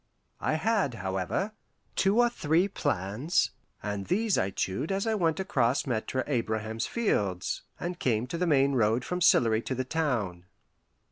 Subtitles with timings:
[0.39, 1.51] I had, however,
[1.95, 3.51] two or three plans,
[3.83, 8.47] and these I chewed as I went across Maitre Abraham's fields, and came to the
[8.47, 10.45] main road from Sillery to the town.